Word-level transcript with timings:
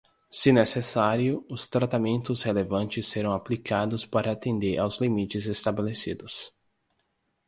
Se 0.31 0.51
necessário, 0.51 1.45
os 1.47 1.67
tratamentos 1.67 2.41
relevantes 2.41 3.05
serão 3.05 3.33
aplicados 3.33 4.03
para 4.03 4.31
atender 4.31 4.79
aos 4.79 4.97
limites 4.99 5.45
estabelecidos. 5.45 6.51